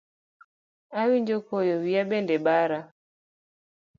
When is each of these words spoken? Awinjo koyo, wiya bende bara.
Awinjo 0.99 1.37
koyo, 1.47 1.75
wiya 1.83 2.03
bende 2.09 2.35
bara. 2.45 2.79